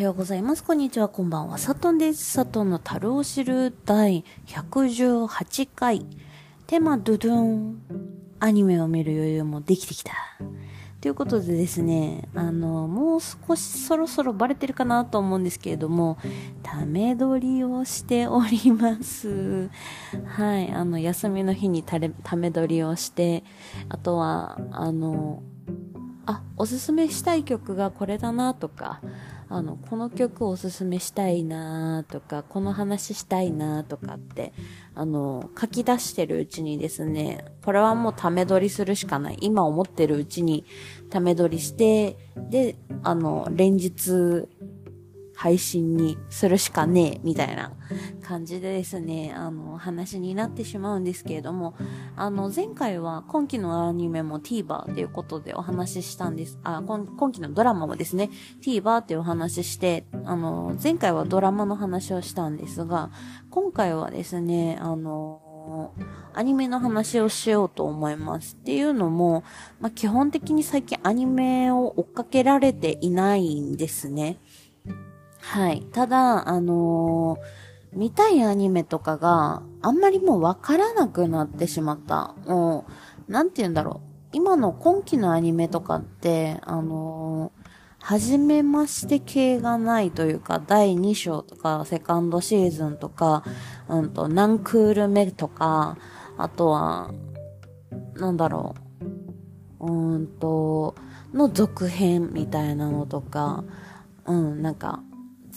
[0.00, 0.64] はようございます。
[0.64, 1.08] こんにちは。
[1.08, 1.58] こんばんは。
[1.58, 2.24] サトンです。
[2.24, 6.06] サトンの樽を知る第118回。
[6.66, 7.82] テーマ、ドゥドゥン。
[8.38, 10.14] アニメを見る余裕もできてきた。
[11.02, 16.16] ということでですね、あの、もう少しそろそろバレてるかなと思うんですけれども、
[16.62, 19.68] ため撮りをしております。
[20.24, 21.98] はい、あの、休みの日にた
[22.36, 23.44] め撮りをして、
[23.90, 25.42] あとは、あの、
[26.30, 29.00] あ、おすすめしたい曲がこれだなとか、
[29.48, 34.52] あの、この曲をおすすめしたいなとか、この話したいなとかって、
[34.94, 39.38] あの、書き出してるうちにですね、これはもうため撮りするしかない。
[39.40, 40.64] 今思ってるうちに
[41.10, 44.48] ため撮りして、で、あの、連日、
[45.40, 47.72] 配信にするしかねえ、みたいな
[48.22, 51.74] 感じでですね、あの、話になってしまうんですけれども、
[52.14, 56.58] あの、前回は今期のアニメも TVer ということでお話ししたんです。
[56.62, 58.28] あ、今今期のドラマもですね、
[58.60, 63.10] TVer っていうお話しして、あの、前回はドラマの話をしたんですが、
[63.48, 65.40] 今回はですね、あの、
[66.34, 68.56] アニメの話をしようと思います。
[68.60, 69.42] っていうのも、
[69.80, 74.36] まあ、基本的に最近アニメを追っかけられていないんですね。
[75.40, 75.82] はい。
[75.92, 82.34] ただ、あのー、見たいアニメとかがあんまりもうわからなくなってしまった。
[82.46, 82.86] も
[83.28, 84.10] う、なんて言うんだろう。
[84.32, 93.44] 今の今期のアニメとかって、あのー、初めまして系がないというか、第2章とか、セカンドシーズンとか、
[93.88, 95.98] うんと、何クール目とか、
[96.38, 97.12] あとは、
[98.14, 98.74] なんだろ
[99.80, 100.94] う、うーんと、
[101.34, 103.64] の続編みたいなのとか、
[104.26, 105.02] うん、なんか、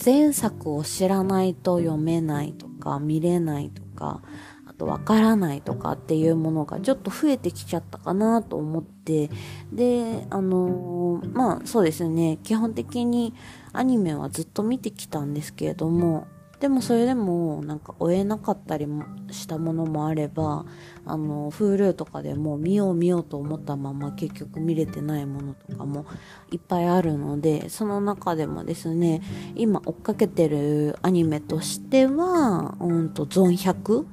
[0.04, 4.22] 前作を知らないと読めないとか、見れないとか、
[4.66, 9.30] あとわからないとかっていうものがちょっと増えてきちゃったかなと思って、
[9.72, 13.34] で、あのー、まあそうですね、基本的に
[13.72, 16.28] アニメはずっと見てきたんですけれども、
[16.64, 20.64] でもそれでもなんか追えなかったりもしたものもあれば、
[21.06, 26.06] あの、Hulu とかでも見よう見ようと思ったまま結局見れてないものとかも
[26.52, 29.22] いっぱいあるので、その中でもですね、
[29.56, 34.06] 今追っかけてるアニメとしては、うんと、ゾン100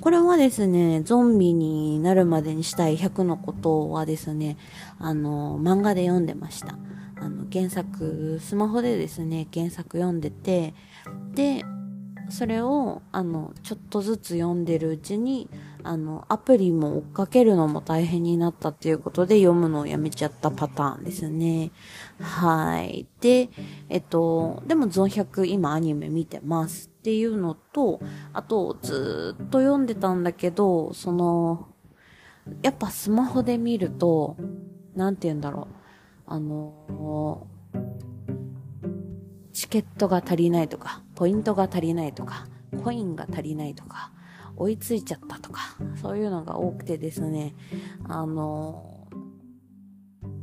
[0.00, 4.56] これはですね、ゾンビになるまでにしたい100のことはですね、
[4.98, 6.76] あの、漫画で読んでました。
[7.20, 10.74] あの、原作、スマホでですね、原作読んでて、
[11.36, 11.64] で、
[12.28, 15.48] それを、あの、ちょっとずつ読んでるうちに、
[15.82, 21.70] あの、アプリも追っかけるのも大変になったっていうことで読むのをやめちゃったパターンですね。
[22.20, 23.06] はい。
[23.20, 23.50] で、
[23.88, 28.00] えっと、でもゾン100今アニメ見てますっていうのと、
[28.32, 31.68] あと、ずっと読んでたんだけど、その、
[32.62, 34.36] やっぱスマホで見ると、
[34.94, 35.74] なんて言うんだろう。
[36.26, 37.46] あの、
[39.52, 42.46] チケットが足りないとか、ポイントが足りないとか、
[42.84, 44.12] コインが足りないとか、
[44.56, 45.60] 追いついちゃったとか、
[46.00, 47.54] そういうのが多くてですね、
[48.04, 49.08] あの、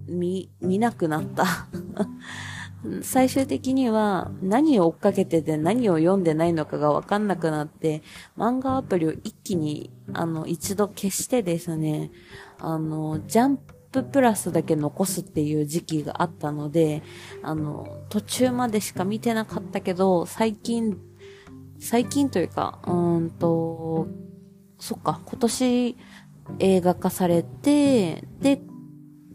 [0.08, 1.46] 見、見なくなった。
[3.04, 8.04] 最終的には何を追っかけてて何を読んでないのかがわかんなくなって、
[8.38, 12.12] 漫画アプリを一気に、あの、一度消してですね、
[12.58, 17.02] あの、ジャンプププラスだけ残すっていう時期があったので、
[17.42, 20.98] あの、途中までしか見てなかったけど、最近、
[21.80, 24.08] 最近というか、うんと、
[24.80, 25.98] そっか、今年
[26.60, 28.62] 映画化されて、で、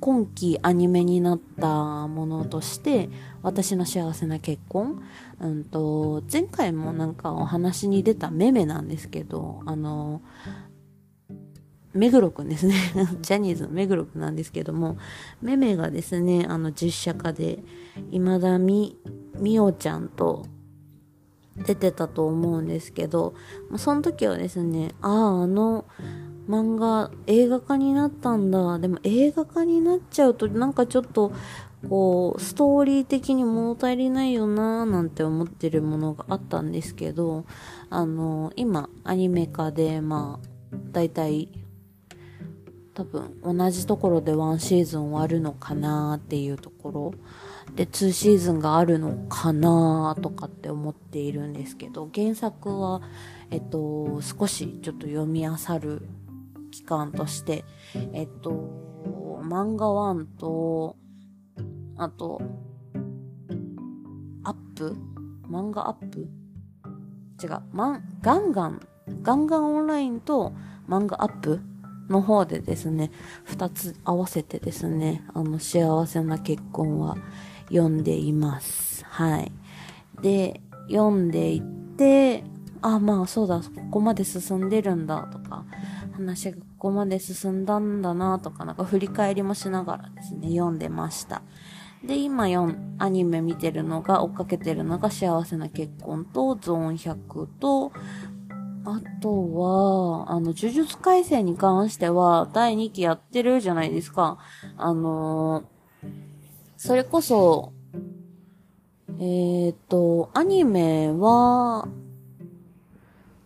[0.01, 3.09] 今期アニメになったものとして、
[3.43, 5.03] 私の幸せな結婚
[5.41, 10.23] うんと、前回もなんかお話に出たメメなんですけど、あの、
[11.95, 12.75] 目黒くんですね。
[13.23, 14.99] ジャニーズの目黒くんなんですけども、
[15.41, 17.63] めめがですね、あの実写化で、
[18.11, 18.99] 今田み、
[19.39, 20.45] みおちゃんと
[21.57, 23.35] 出てたと思うんですけど、
[23.77, 25.85] その時はですね、ああ、あの
[26.49, 28.79] 漫画映画化になったんだ。
[28.79, 31.33] でも映画化になっちゃうとなんかちょっと
[31.89, 37.45] こう、ストーリー的に物足りないよなーなんて思ってるものがあったんですけど、
[37.91, 41.49] あの、今、アニメ化で、まあ、だいたい
[42.95, 47.15] 多分同じところで1シーズン終わるのかなっていうところ。
[47.75, 53.01] で2シーズンがあるのかなとかって思っているんですけど原作は
[53.51, 55.51] えっと少しちょっと読み漁
[55.81, 56.07] る
[56.71, 57.65] 期間として
[58.13, 60.97] えっと漫画1と
[61.97, 62.43] あと
[64.45, 64.97] アップ？
[65.49, 66.29] 漫画アップ？
[67.43, 68.81] 違う、ま、ガンガン
[69.23, 70.53] ガンガンオンラインと
[70.89, 71.61] 漫画アップ？
[72.09, 73.11] の方でですね、
[73.45, 77.17] 二つ合わせてですね、あの、幸せな結婚は
[77.69, 79.05] 読んでいます。
[79.07, 79.53] はい。
[80.21, 82.45] で、読んでいって、
[82.83, 85.65] あ、まあそうだ、ここまで進んでるんだとか、
[86.13, 91.43] 話がここまで進んだんだなとか、なんか振り返りもしながらですね、読んでました。
[92.07, 97.93] で、今読アニメ見てるのが、追っかけてるのが幸せな結婚と、ゾーン100と、
[98.87, 104.39] あとは、あの、呪術改正に関しては、第2期やってるじゃないですか。
[104.77, 105.65] あのー、
[106.77, 107.73] それこそ、
[109.19, 111.89] えっ、と、アニメは、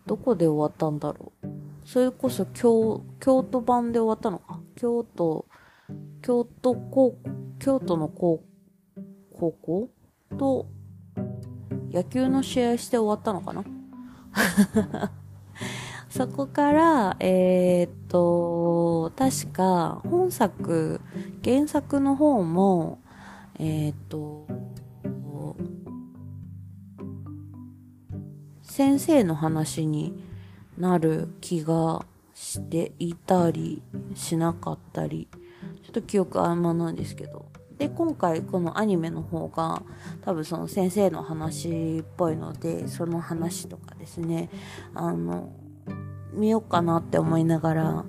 [0.06, 1.48] どこで終わったんだろう。
[1.84, 4.60] それこそ京、京都版で終わったのか。
[4.74, 5.46] 京都、
[6.20, 7.16] 京都高、
[7.60, 8.42] 京都の高、
[9.32, 9.90] 高校？
[10.36, 10.66] と、
[11.92, 13.64] 野球の試合して終わったのかな
[16.10, 21.00] そこから、えー、っと、確か、本作、
[21.44, 22.98] 原作の方も、
[23.58, 24.46] えー、っと、
[28.62, 30.22] 先生の話に
[30.78, 33.82] なる気がしていたり
[34.14, 35.28] しなかったり、
[35.82, 37.46] ちょっと記憶あんまなんですけど。
[37.76, 39.82] で、今回このアニメの方が
[40.22, 44.48] 多分その先生の話っぽいので、その話とかですね、
[44.94, 45.50] あの、
[46.32, 48.04] 見ようかなって思いながら、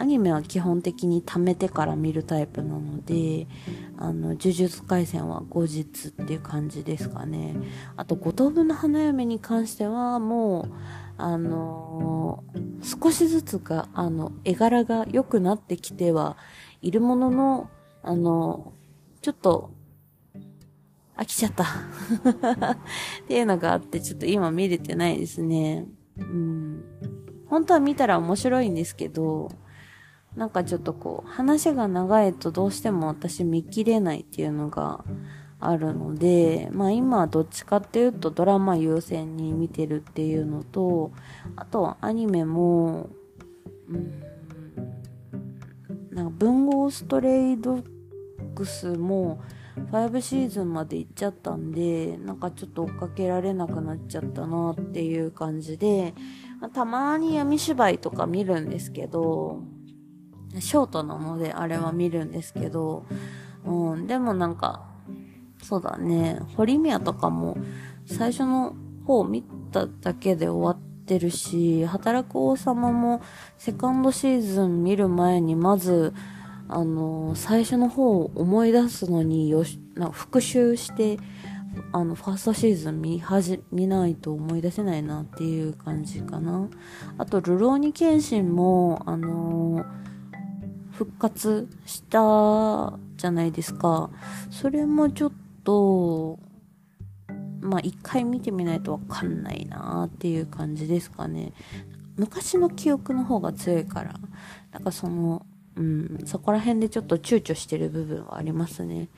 [0.00, 3.48] アニメは基本的に貯めてから見るタイプなので、
[3.96, 7.56] あの、呪術廻戦は後日っていう感じですかね。
[7.96, 10.72] あと、五等分の花嫁に関しては、もう、
[11.16, 16.36] あのー、少しずつが、あの、絵柄が良くなってきては
[16.80, 17.70] いるものの、
[18.04, 19.70] あのー、ちょっと、
[21.16, 21.66] 飽きちゃった っ
[23.26, 25.88] ていうのがあって、ちょっと今見れてないですね。
[26.16, 26.84] うん。
[27.48, 29.50] 本当は見たら面白いんですけど、
[30.36, 35.04] なんかちょっとこう、話が長いとどうしても私見切れないっていうのが
[35.60, 41.12] あるので、まあ今はどっちかっていうとドラマ優先に見てるっていうのと、
[41.56, 43.08] あとはアニメも、
[43.88, 44.22] うん、
[46.12, 47.84] なんか文豪ストレイドッ
[48.54, 49.40] グスも
[49.90, 56.14] 5シーズンまで行っちゃったんで、なんかちょっと追っかけられなくなっちゃったなっていう感じで、
[56.72, 59.62] たまに闇芝居とか見るんですけど、
[60.58, 63.06] ショートなのであれは見るんですけど、
[63.64, 64.86] うん、でもなんか、
[65.62, 67.56] そうだね、堀宮とかも
[68.06, 68.74] 最初の
[69.06, 73.20] 方見ただけで終わってるし、働く王様も
[73.56, 76.12] セカンドシーズン見る前にまず、
[76.68, 81.18] あの、最初の方を思い出すのによし、な復習して、
[81.92, 86.68] あの、ファーストシーズン見はじ、見ないと思い出せないなっていう感じかな。
[87.18, 89.84] あと、ルローニケンシンも、あの
[90.98, 94.10] 復活したじゃないですか。
[94.50, 96.40] それもちょっと、
[97.60, 101.52] まあ一回見てみないとわかんないなっていう感じですかね。
[102.16, 104.14] 昔の記憶の方が強いから、
[104.72, 105.46] なんかその、
[105.76, 109.08] うん、そこら辺でちょっと躊躇してる部分はありますね。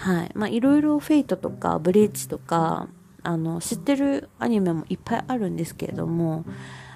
[0.00, 0.30] はい。
[0.34, 2.88] まあいろいろフェイトとかブリーチとか、
[3.22, 6.46] あの、知ってるアニメもいっぱいあるんですけれども、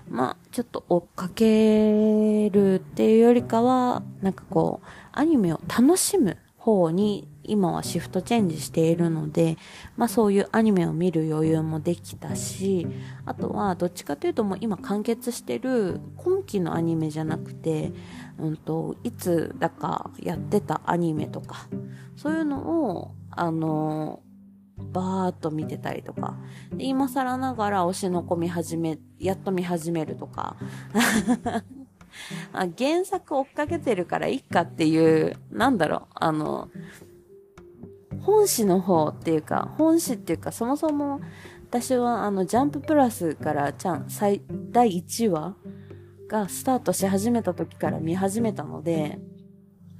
[0.08, 9.58] まあ、ちょっと追っかけるっていうよりかは、なんかこう、アニメを楽しむ方に今はシフトチェンジしているので、
[9.98, 12.86] まあそういうアニメを見る余裕もできたし、
[13.26, 17.92] あとはどっちかというともう今完結してる今期のアニメじゃなくて、
[18.38, 21.68] うんと、いつだかやってたアニメとか、
[22.16, 24.20] そういうのを、あの
[24.76, 26.36] バーっと見てたりとか。
[26.72, 30.56] で今更ながら推しの子見始め、やっと見始めるとか。
[32.52, 36.68] あ原作追っかけてるからいいかっていう、なんだろう、あの、
[38.20, 41.20] 本誌の方っていうか、本誌っていうか、そもそも
[41.68, 45.56] 私はあの、ジャンププラスからちゃん、最、第1話
[46.28, 49.18] がスタートし始めた時から見始めたので、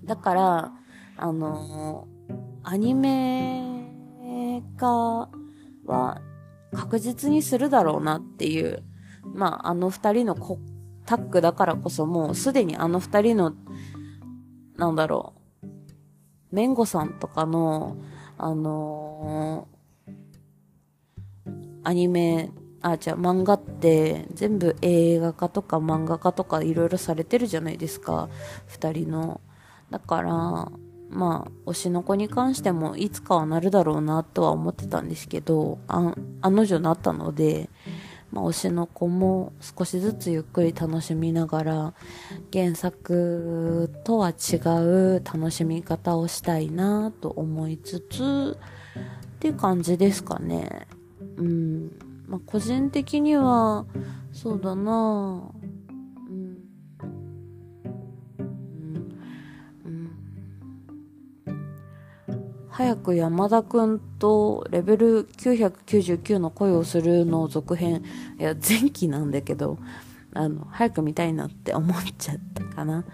[0.05, 0.73] だから、
[1.17, 2.09] あの
[2.65, 3.75] アニメ
[4.77, 5.31] 化
[5.85, 6.21] は
[6.73, 8.83] 確実にするだろうなっていう、
[9.35, 10.35] まあ、あの二人の
[11.07, 13.55] タッグだからこそもうすでにあの二人の、
[14.77, 15.67] なんだろう、
[16.51, 17.97] メンゴさんとかの、
[18.39, 21.53] あのー、
[21.85, 22.51] アニメ、
[22.85, 28.29] あ、じゃあ漫画って全部映画化とか漫画化とかいろいろされてるじゃないですか、
[28.67, 29.41] 二人の。
[29.91, 30.31] だから、
[31.09, 36.15] まあ、推しの子に関してもいつかはなるだろうなとは思ってたんですけど、あ、
[36.51, 37.71] の女なったので、
[38.31, 41.95] まあ、推しの子も少しずつゆっくり楽しみながら、
[42.53, 48.59] 原作とは違う楽しみ方をしたいなと思いつつ、
[49.37, 50.87] って感じですかね。
[51.39, 53.87] うん、まあ、個人的には、
[54.33, 55.51] そうだな。
[56.29, 56.57] うん、
[59.85, 60.11] うん、
[62.71, 68.03] 早く山田くんとレベル999の恋をするの続編、
[68.39, 69.79] いや、前期なんだけど、
[70.35, 73.05] あの、早く見たいなって思っちゃったかな。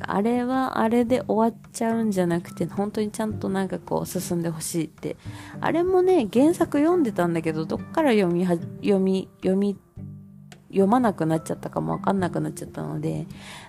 [0.00, 5.16] あれはあれで終わっちゃうんじゃなくて、本当にちゃんとなんかこう進んでほしいって。
[5.60, 9.78] あれもね、原作読んでたんだけど、どっから読みは、読み、読み、
[10.68, 13.26] 読まなくなっちゃったかもわかんなくなっちゃったので、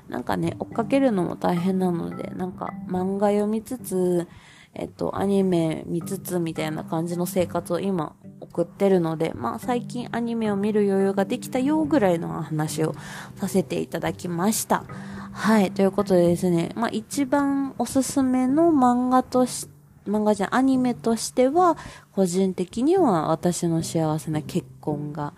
[0.08, 4.28] なんかね、追っかけるのも大変なので、なんか漫画読みつつ、
[4.74, 8.16] えっと、アニメ見つつみたいな感じの生活を今
[8.56, 12.96] 送ってるので、まあ最近アニメを見る余裕ができたよぐらいの話を
[13.36, 14.86] させていただきました。
[15.34, 19.68] はい、ということでですね、まあ一番おすすめの漫画とし、
[20.08, 21.76] 漫画じゃん、アニメとしては、
[22.14, 25.34] 個人的には私の幸せな結婚が、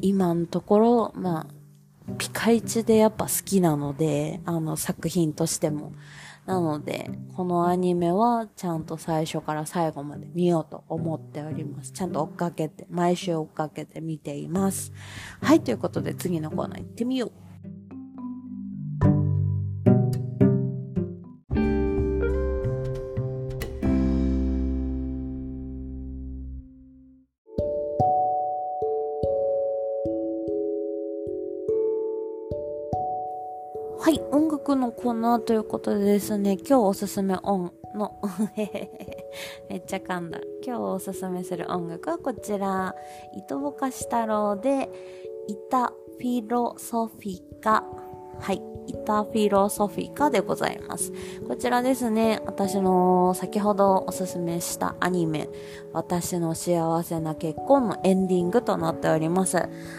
[0.00, 1.46] 今のところ、まあ、
[2.16, 5.92] ピカイチでやっぱ好きなので、あの作品としても。
[6.50, 11.92] なので、このアニメはちゃんと最初から最後まで見ようと思っております。
[11.92, 14.92] ちゃんと追っかけて、毎週追っかけて見ています。
[15.40, 17.49] はい、ということで次のコーナー行ってみよう。
[35.00, 38.20] のコーナーということでですね、今日おすすめ音の
[39.68, 40.38] めっちゃ噛んだ。
[40.62, 42.94] 今日おすすめする音楽はこちら、
[43.34, 44.90] 糸ぼかし太郎で、
[45.48, 47.84] イタフィロソフィカ。
[48.38, 48.69] はい。
[48.90, 51.12] イタフィロソフィカでございます。
[51.46, 55.48] こちらですね、私の先ほどおすすめしたアニメ、
[55.92, 59.58] 私の幸せな結婚のエンディングとなっております。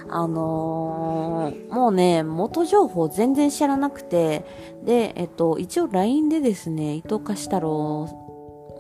[0.10, 4.46] あのー、もうね、元情報全然知らなくて、
[4.84, 8.10] で、えっと、一応 LINE でですね、伊藤貸太郎、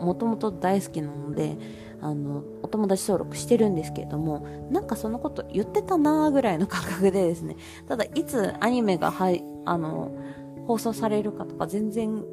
[0.01, 1.57] もともと大好きなので、
[2.01, 7.55] あの、お友達登録してるんですけれども、なんかそのこと言ってたなーぐらいの感覚でですね、
[7.87, 10.11] ただいつアニメがはい、あの、
[10.67, 12.23] 放送されるかとか全然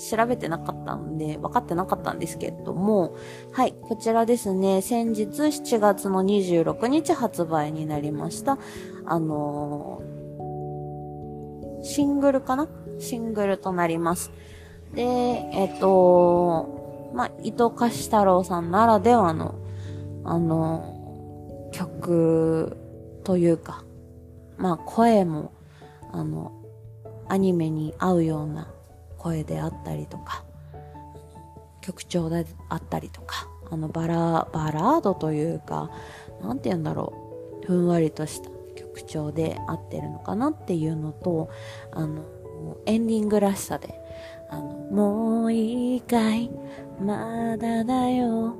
[0.00, 3.14] 調べてなかったんで、分かってなかったんですけれども、
[3.52, 8.58] はい、こちらですね、先日7月の26日発売になりました、
[9.04, 12.68] あのー、シングルかな？
[12.98, 14.30] シングルとなります。
[14.94, 19.54] で、えっ、と、まあ、伊藤貸太郎さんならではの、
[20.24, 22.76] あの、曲
[23.24, 23.84] というか、
[24.58, 25.52] まあ、声も、
[26.12, 26.52] あの、
[27.30, 28.68] アニメに合うような
[29.16, 30.44] 声であったりとか、
[31.80, 35.90] 曲調であったりとか、あのバラ、バラードというか、
[36.42, 37.12] なんて言うんだろ
[37.62, 41.48] う、ふんわりとした曲調で合ってるのかなっていうのと、
[41.92, 42.24] あの、
[42.86, 43.94] エンディングらしさで、
[44.50, 46.50] あの、もう一回、
[47.00, 48.56] まだだよ、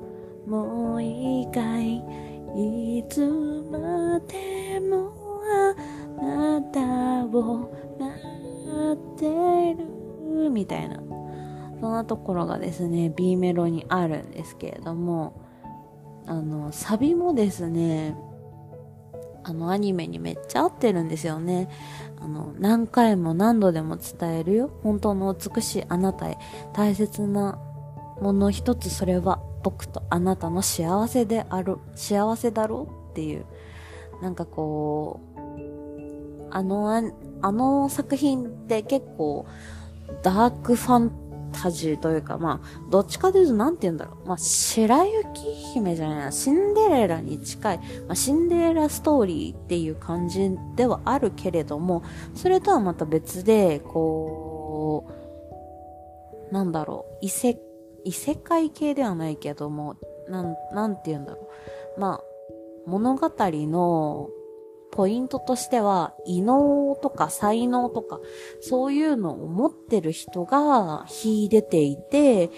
[0.46, 1.96] もう一回、
[2.56, 3.26] いつ
[3.70, 5.12] までも
[6.20, 7.89] あなたを
[8.92, 11.00] ってるみたいな。
[11.80, 15.40] そんなところがですね B メロにあるんですけれども
[16.26, 18.14] あのサビもですね
[19.42, 21.70] あのアニメにめっちゃ合ってるんですよね。
[22.20, 24.70] あの何回も何度でも伝えるよ。
[24.82, 26.36] 本当の美しいあなたへ。
[26.74, 27.58] 大切な
[28.20, 33.46] もの一つそれは僕とあなたの幸せである幸せだろうっていう
[34.20, 35.40] なんかこう
[36.50, 36.94] あの
[37.42, 39.46] あの作品って結構、
[40.22, 41.12] ダークファン
[41.52, 44.28] タジーというか、まあ、どっちかというと、なんて言うんだろう。
[44.28, 45.40] まあ、白雪
[45.74, 52.02] 姫じゃないな、シンデレラに近い、まあ、シンデレラストーリーっていう感じではあるけれども、
[52.34, 55.06] それとはまた別で、こ
[56.50, 57.58] う、なんだろう、異世、
[58.04, 59.96] 異世界系ではないけども、
[60.28, 61.48] なん、なんて言うんだろ
[61.96, 62.00] う。
[62.00, 62.20] まあ、
[62.86, 64.28] 物語の、
[64.90, 68.20] ポイントとしては、異能とか才能とか、
[68.60, 72.48] そういうのを持ってる人が秀でていて、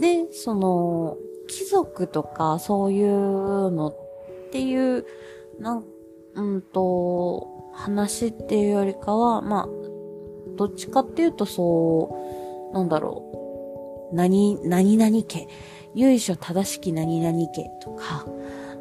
[0.00, 1.16] で、その、
[1.48, 5.04] 貴族とかそういうのっていう、
[5.58, 5.84] なん、
[6.34, 9.68] うんと、話っていうよりかは、まあ、
[10.56, 15.48] どっちかっていうとそう、なんだろう、何、何々家、
[15.94, 18.26] 由緒正しき何々家とか、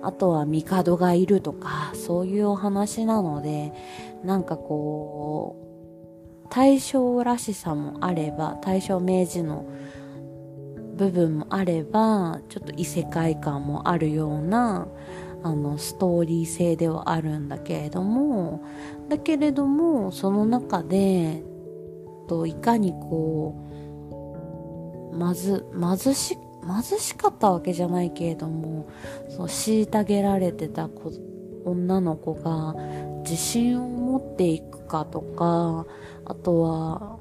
[0.03, 3.73] あとは帝がいるとか、そういうお話なので、
[4.23, 5.55] なんかこ
[6.45, 9.65] う、大正らしさもあれば、大正明治の
[10.95, 14.87] 部分もあれば、ちょっと異世界感もあるような、
[15.43, 18.63] あの、ストーリー性ではあるんだけれども、
[19.09, 21.43] だけれども、その中で、
[22.27, 23.55] と、いかにこ
[25.11, 28.87] う、まず、貧しく、貧しかったわけじゃないけれども、
[29.29, 31.11] そう、虐げられてた子、
[31.65, 32.75] 女の子が
[33.23, 35.85] 自信を持っていくかとか、
[36.25, 37.17] あとは、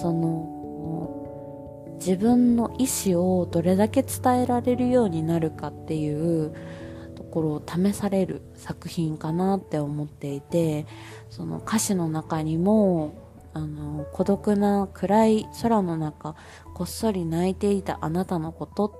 [0.00, 6.54] その、自分の意思をどれだけ伝えられるようになるかっていう
[7.14, 10.86] ところを試される作品かなって思っていて、
[11.30, 13.23] その歌詞の中にも、
[13.54, 16.34] あの、孤独な暗い空の中、
[16.74, 18.92] こっそり泣いていたあなたのこと、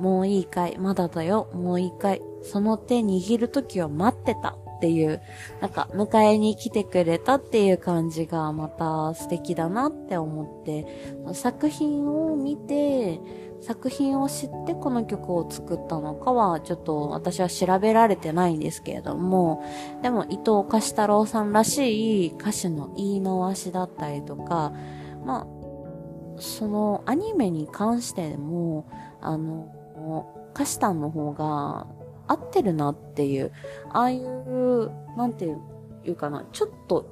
[0.00, 5.20] もういいかい、まだだよ、もういいかい、その手握る時を待ってたっていう、
[5.60, 10.86] なんか迎えに来てくれたっていう感じがまた素敵だなって思って、
[11.32, 13.20] 作品を見て、
[13.64, 19.64] 作品を知ってこの曲を作ったのかはちょっと私は調べられてないんですけれども、
[20.02, 24.74] でも伊藤貸太郎さんらしい歌詞の言い回しだったりとか、
[25.24, 28.86] まあ、そのアニメに関しても、
[29.22, 29.72] あの、
[30.54, 31.86] 歌詞んの方が
[32.26, 33.50] 合ってるなっていう、
[33.94, 35.46] ああいう、なんて
[36.04, 37.06] いうかな、ちょっと、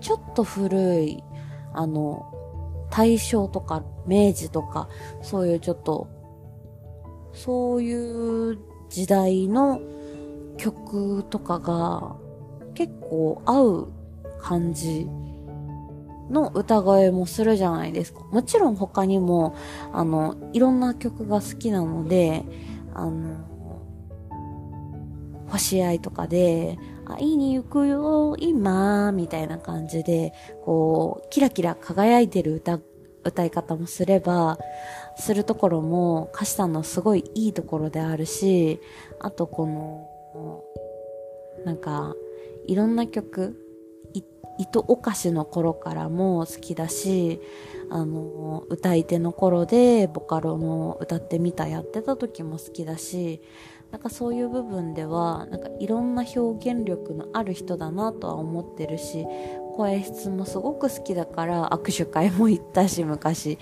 [0.00, 1.24] ちょっと古い、
[1.72, 2.41] あの、
[2.92, 4.88] 大正とか明治とか、
[5.22, 6.08] そういうちょっと、
[7.32, 8.58] そういう
[8.90, 9.80] 時代の
[10.58, 12.14] 曲とかが
[12.74, 13.88] 結構合う
[14.38, 15.08] 感じ
[16.30, 18.20] の歌声もするじゃないですか。
[18.30, 19.56] もちろん他にも、
[19.94, 22.44] あの、いろんな曲が好きなので、
[22.92, 23.36] あの、
[25.52, 30.32] 星合いとかで、会いに行くよ、今、みたいな感じで、
[30.64, 32.80] こう、キラキラ輝いてる歌、
[33.24, 34.58] 歌い方もすれば、
[35.16, 38.80] するところも、歌詞さんのすごいいいところであるし、
[39.20, 40.64] あとこの、
[41.66, 42.14] なんか、
[42.66, 43.58] いろんな曲、
[44.58, 47.40] 糸お菓子の頃からも好きだし、
[47.90, 53.42] あの、歌い手の頃でボカロの歌ってみたやってた時も好きだし、
[53.92, 59.26] なんかそういう部分では、なんかいろんな表現力のある人だなとは思ってるし、
[59.76, 63.58] 声質もすごく好きだから握手会も行ったし昔。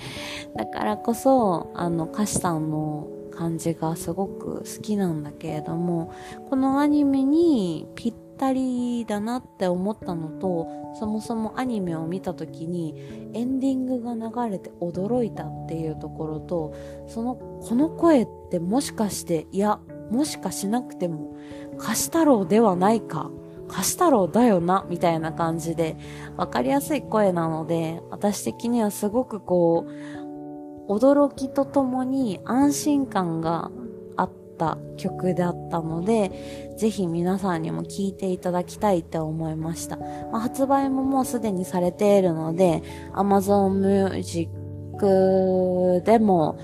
[0.57, 6.13] だからこそ、あの歌詞さんの感じがすごく好きなんだけれども、
[6.49, 12.95] このアニメにぴったりだなって思ったのとそもそもアニメを見た時に
[13.35, 16.75] エンディングが流れて驚いたっていうところと
[17.07, 19.79] そのこの声ってもしかしていや
[20.11, 21.37] もしかしなくても
[21.79, 23.31] 貸し太郎ではないか
[23.69, 25.97] 貸し太郎だよなみたいな感じで
[26.37, 30.21] 分かりやすい声なので私的にはすごくこう
[30.91, 33.71] 驚きとともに安心感が
[34.17, 39.99] あった曲だったので、ぜひ皆さんにも聴いていただきたいって思いました。
[39.99, 44.51] まあ、発売ももうすでにされているので、Amazon Music
[46.05, 46.59] でも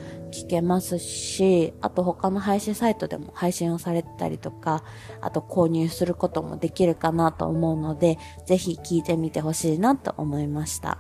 [0.45, 4.85] 聞けますし、あと他の配信サイトでも配信をされてたりとか、
[5.21, 10.99] あと購入することもできるかなと思うので、ぜひ聞いてみてほしいなと思いました。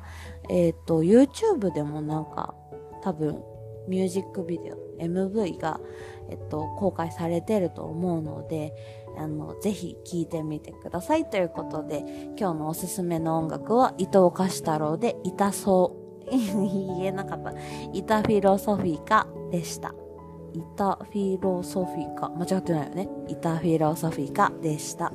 [0.49, 2.55] えっ、ー、と、YouTube でもなんか、
[3.03, 3.42] 多分、
[3.88, 5.81] ミュージックビデオ、MV が
[6.29, 8.72] えっと、公開されてると思うので、
[9.18, 12.05] あの、ぜひ聴いてみてくださいということで、
[12.38, 17.52] 今日のおすすめの音楽は伊藤貸太郎で痛そう、言えなかった。
[17.92, 19.94] イタフィロソフィカでした。
[20.54, 22.28] イタフィロソフィカ。
[22.30, 23.08] 間違ってないよね。
[23.28, 25.12] イタフィロソフィカでした。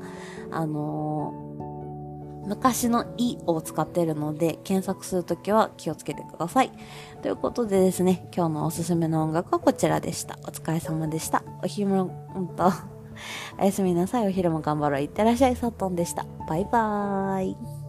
[0.51, 1.51] あのー
[2.45, 6.71] 昔のいを使ってるので、検索するときは気をつけてください。
[7.21, 10.39] ということでですね、今日のおすすめの音楽はこちらでした。
[10.43, 11.43] お疲れ様でした。
[11.63, 12.71] お昼も、うんと、
[13.59, 14.27] おやすみなさい。
[14.27, 15.01] お昼も頑張ろう。
[15.01, 15.55] いってらっしゃい。
[15.55, 16.25] サットンでした。
[16.47, 17.80] バイバーイ。